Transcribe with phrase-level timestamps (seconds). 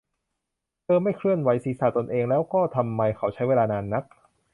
[0.83, 4.03] เธอไม่เคลื่อนไหวศีรษะตนเอง แล้วก็ ทำไมเขาใช้เวลานานนัก